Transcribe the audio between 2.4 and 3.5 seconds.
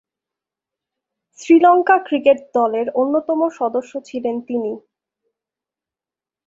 দলের অন্যতম